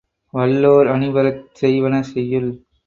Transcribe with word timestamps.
வல்லோர் 0.33 0.87
அணிபெறச் 0.87 1.45
செய்வன 1.61 2.01
செய்யுள் 2.03 2.51